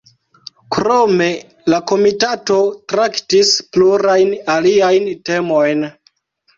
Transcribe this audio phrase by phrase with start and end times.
[0.75, 1.27] Krome
[1.75, 2.59] la Komitato
[2.95, 5.91] traktis plurajn aliajn temojn.